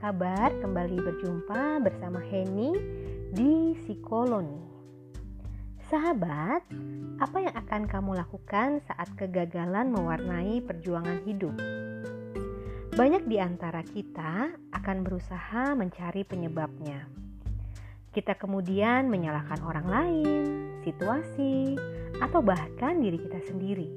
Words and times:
kabar? 0.00 0.48
Kembali 0.56 0.96
berjumpa 0.96 1.84
bersama 1.84 2.16
Henny 2.32 2.72
di 3.28 3.76
Psikoloni. 3.76 4.56
Sahabat, 5.92 6.64
apa 7.20 7.38
yang 7.44 7.52
akan 7.60 7.92
kamu 7.92 8.16
lakukan 8.24 8.80
saat 8.88 9.12
kegagalan 9.20 9.92
mewarnai 9.92 10.64
perjuangan 10.64 11.20
hidup? 11.28 11.52
Banyak 12.96 13.28
di 13.28 13.36
antara 13.36 13.84
kita 13.84 14.56
akan 14.72 15.04
berusaha 15.04 15.76
mencari 15.76 16.24
penyebabnya. 16.24 17.04
Kita 18.16 18.32
kemudian 18.40 19.12
menyalahkan 19.12 19.60
orang 19.60 19.86
lain, 19.92 20.44
situasi, 20.88 21.76
atau 22.24 22.40
bahkan 22.40 22.96
diri 23.04 23.20
kita 23.20 23.44
sendiri. 23.44 23.92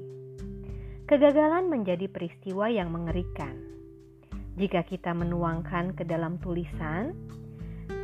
Kegagalan 1.08 1.72
menjadi 1.72 2.04
peristiwa 2.04 2.68
yang 2.68 2.92
mengerikan 2.92 3.79
jika 4.60 4.84
kita 4.84 5.16
menuangkan 5.16 5.96
ke 5.96 6.04
dalam 6.04 6.36
tulisan, 6.36 7.16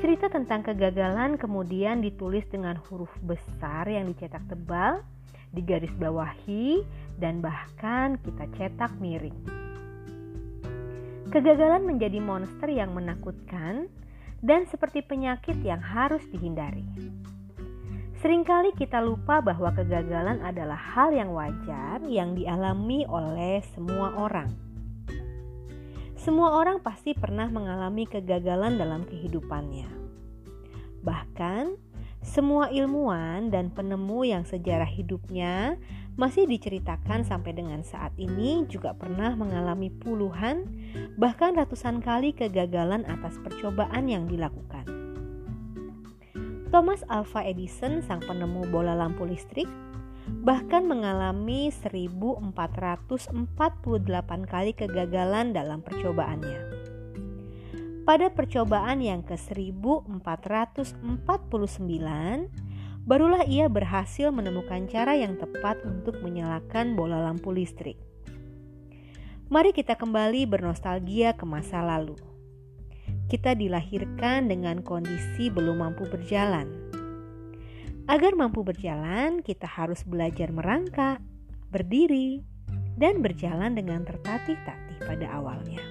cerita 0.00 0.32
tentang 0.32 0.64
kegagalan 0.64 1.36
kemudian 1.36 2.00
ditulis 2.00 2.48
dengan 2.48 2.80
huruf 2.88 3.12
besar 3.20 3.84
yang 3.84 4.08
dicetak 4.08 4.40
tebal, 4.48 5.04
digaris 5.52 5.92
bawahi, 6.00 6.80
dan 7.20 7.44
bahkan 7.44 8.16
kita 8.24 8.48
cetak 8.56 8.96
miring. 8.96 9.36
Kegagalan 11.28 11.84
menjadi 11.84 12.24
monster 12.24 12.72
yang 12.72 12.96
menakutkan 12.96 13.92
dan 14.40 14.64
seperti 14.72 15.04
penyakit 15.04 15.60
yang 15.60 15.84
harus 15.84 16.24
dihindari. 16.32 16.88
Seringkali 18.24 18.72
kita 18.80 19.04
lupa 19.04 19.44
bahwa 19.44 19.76
kegagalan 19.76 20.40
adalah 20.40 20.80
hal 20.96 21.12
yang 21.12 21.36
wajar 21.36 22.00
yang 22.08 22.32
dialami 22.32 23.04
oleh 23.04 23.60
semua 23.76 24.16
orang. 24.16 24.65
Semua 26.26 26.58
orang 26.58 26.82
pasti 26.82 27.14
pernah 27.14 27.46
mengalami 27.46 28.02
kegagalan 28.02 28.74
dalam 28.74 29.06
kehidupannya. 29.06 29.86
Bahkan, 31.06 31.78
semua 32.18 32.66
ilmuwan 32.66 33.54
dan 33.54 33.70
penemu 33.70 34.26
yang 34.26 34.42
sejarah 34.42 34.90
hidupnya 34.90 35.78
masih 36.18 36.50
diceritakan 36.50 37.22
sampai 37.22 37.54
dengan 37.54 37.86
saat 37.86 38.10
ini 38.18 38.66
juga 38.66 38.90
pernah 38.98 39.38
mengalami 39.38 39.86
puluhan, 39.86 40.66
bahkan 41.14 41.54
ratusan 41.54 42.02
kali 42.02 42.34
kegagalan 42.34 43.06
atas 43.06 43.38
percobaan 43.46 44.10
yang 44.10 44.26
dilakukan. 44.26 44.82
Thomas 46.74 47.06
Alva 47.06 47.46
Edison, 47.46 48.02
sang 48.02 48.18
penemu 48.18 48.66
bola 48.74 48.98
lampu 48.98 49.22
listrik, 49.22 49.70
bahkan 50.26 50.86
mengalami 50.86 51.70
1448 51.70 52.46
kali 54.46 54.72
kegagalan 54.74 55.52
dalam 55.54 55.82
percobaannya. 55.82 56.60
Pada 58.06 58.30
percobaan 58.30 59.02
yang 59.02 59.26
ke-1449, 59.26 60.94
barulah 63.02 63.42
ia 63.50 63.66
berhasil 63.66 64.30
menemukan 64.30 64.86
cara 64.86 65.18
yang 65.18 65.34
tepat 65.34 65.82
untuk 65.82 66.22
menyalakan 66.22 66.94
bola 66.94 67.18
lampu 67.18 67.50
listrik. 67.50 67.98
Mari 69.50 69.74
kita 69.74 69.98
kembali 69.98 70.46
bernostalgia 70.46 71.34
ke 71.34 71.42
masa 71.46 71.82
lalu. 71.82 72.14
Kita 73.26 73.58
dilahirkan 73.58 74.46
dengan 74.46 74.86
kondisi 74.86 75.50
belum 75.50 75.82
mampu 75.82 76.06
berjalan 76.06 76.85
Agar 78.06 78.38
mampu 78.38 78.62
berjalan, 78.62 79.42
kita 79.42 79.66
harus 79.66 80.06
belajar 80.06 80.54
merangkak, 80.54 81.18
berdiri, 81.74 82.46
dan 82.94 83.18
berjalan 83.18 83.74
dengan 83.74 84.06
tertatih-tatih 84.06 85.02
pada 85.02 85.26
awalnya. 85.34 85.82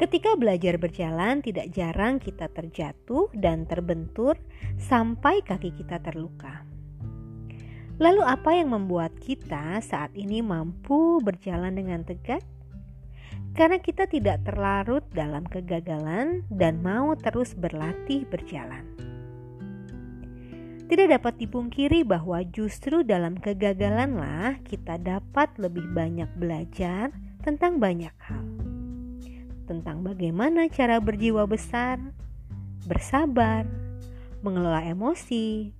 Ketika 0.00 0.32
belajar 0.40 0.80
berjalan, 0.80 1.44
tidak 1.44 1.76
jarang 1.76 2.16
kita 2.16 2.48
terjatuh 2.48 3.28
dan 3.36 3.68
terbentur 3.68 4.40
sampai 4.80 5.44
kaki 5.44 5.76
kita 5.76 6.00
terluka. 6.00 6.64
Lalu, 8.00 8.24
apa 8.24 8.56
yang 8.56 8.72
membuat 8.72 9.12
kita 9.20 9.76
saat 9.84 10.08
ini 10.16 10.40
mampu 10.40 11.20
berjalan 11.20 11.76
dengan 11.76 12.00
tegak? 12.00 12.40
Karena 13.52 13.76
kita 13.76 14.08
tidak 14.08 14.40
terlarut 14.48 15.04
dalam 15.12 15.44
kegagalan 15.44 16.48
dan 16.48 16.80
mau 16.80 17.12
terus 17.12 17.52
berlatih 17.52 18.24
berjalan. 18.32 19.09
Tidak 20.90 21.06
dapat 21.06 21.38
dipungkiri 21.38 22.02
bahwa 22.02 22.42
justru 22.50 23.06
dalam 23.06 23.38
kegagalanlah 23.38 24.58
kita 24.66 24.98
dapat 24.98 25.46
lebih 25.54 25.86
banyak 25.94 26.26
belajar 26.34 27.14
tentang 27.46 27.78
banyak 27.78 28.10
hal. 28.26 28.42
Tentang 29.70 30.02
bagaimana 30.02 30.66
cara 30.66 30.98
berjiwa 30.98 31.46
besar, 31.46 32.02
bersabar, 32.90 33.70
mengelola 34.42 34.82
emosi, 34.82 35.70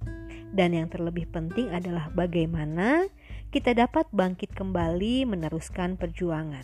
dan 0.55 0.79
yang 0.79 0.87
terlebih 0.87 1.27
penting 1.27 1.75
adalah 1.75 2.07
bagaimana 2.15 3.11
kita 3.51 3.75
dapat 3.75 4.07
bangkit 4.15 4.55
kembali 4.55 5.27
meneruskan 5.27 5.99
perjuangan. 5.99 6.63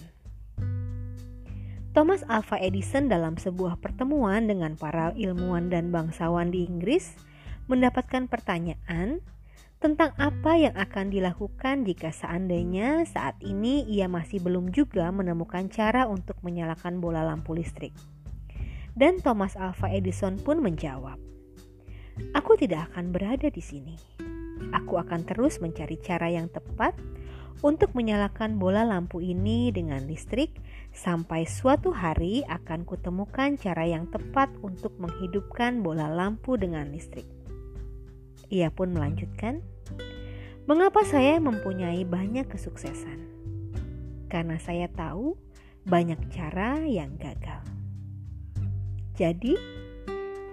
Thomas 1.98 2.22
Alva 2.30 2.62
Edison 2.62 3.10
dalam 3.10 3.42
sebuah 3.42 3.82
pertemuan 3.82 4.46
dengan 4.46 4.78
para 4.78 5.10
ilmuwan 5.18 5.66
dan 5.66 5.90
bangsawan 5.90 6.54
di 6.54 6.62
Inggris 6.62 7.10
mendapatkan 7.66 8.30
pertanyaan 8.30 9.22
tentang 9.76 10.16
apa 10.16 10.56
yang 10.56 10.74
akan 10.74 11.12
dilakukan 11.12 11.84
jika 11.84 12.08
seandainya 12.08 13.04
saat 13.04 13.36
ini 13.44 13.84
ia 13.84 14.08
masih 14.08 14.40
belum 14.40 14.72
juga 14.72 15.12
menemukan 15.12 15.68
cara 15.68 16.08
untuk 16.08 16.40
menyalakan 16.40 16.98
bola 16.98 17.20
lampu 17.22 17.52
listrik. 17.52 17.92
Dan 18.96 19.20
Thomas 19.20 19.52
Alva 19.60 19.92
Edison 19.92 20.40
pun 20.40 20.64
menjawab, 20.64 21.20
"Aku 22.32 22.56
tidak 22.56 22.88
akan 22.92 23.12
berada 23.12 23.52
di 23.52 23.60
sini. 23.60 23.94
Aku 24.72 24.96
akan 24.96 25.28
terus 25.28 25.60
mencari 25.60 26.00
cara 26.00 26.32
yang 26.32 26.48
tepat 26.48 26.96
untuk 27.60 27.92
menyalakan 27.92 28.56
bola 28.56 28.88
lampu 28.88 29.20
ini 29.20 29.68
dengan 29.68 30.08
listrik 30.08 30.56
sampai 30.96 31.44
suatu 31.44 31.92
hari 31.92 32.40
akan 32.48 32.88
kutemukan 32.88 33.60
cara 33.60 33.84
yang 33.84 34.08
tepat 34.08 34.48
untuk 34.64 34.96
menghidupkan 34.96 35.84
bola 35.84 36.08
lampu 36.08 36.56
dengan 36.56 36.88
listrik." 36.88 37.28
Ia 38.52 38.70
pun 38.70 38.94
melanjutkan, 38.94 39.62
"Mengapa 40.70 41.02
saya 41.02 41.42
mempunyai 41.42 42.06
banyak 42.06 42.46
kesuksesan? 42.46 43.18
Karena 44.30 44.58
saya 44.58 44.86
tahu 44.90 45.34
banyak 45.86 46.18
cara 46.30 46.82
yang 46.86 47.18
gagal." 47.18 47.62
Jadi, 49.16 49.56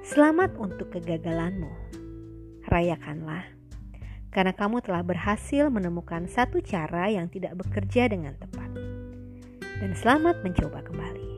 selamat 0.07 0.55
untuk 0.57 0.95
kegagalanmu. 0.95 1.69
Rayakanlah, 2.63 3.43
karena 4.33 4.55
kamu 4.55 4.81
telah 4.81 5.05
berhasil 5.05 5.69
menemukan 5.69 6.25
satu 6.25 6.63
cara 6.63 7.11
yang 7.11 7.29
tidak 7.29 7.53
bekerja 7.59 8.09
dengan 8.09 8.33
tepat. 8.39 8.71
Dan 9.77 9.93
selamat 9.93 10.41
mencoba 10.41 10.81
kembali. 10.81 11.32